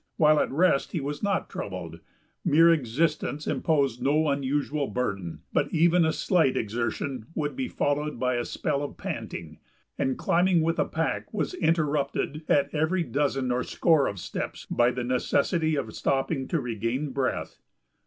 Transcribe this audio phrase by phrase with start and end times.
[0.17, 1.99] While at rest he was not troubled;
[2.43, 8.33] mere existence imposed no unusual burden, but even a slight exertion would be followed by
[8.37, 9.59] a spell of panting,
[9.99, 14.89] and climbing with a pack was interrupted at every dozen or score of steps by
[14.89, 17.59] the necessity of stopping to regain breath.